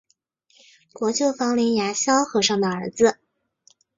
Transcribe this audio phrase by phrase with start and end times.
[0.93, 3.19] 国舅房林牙萧和尚的儿子。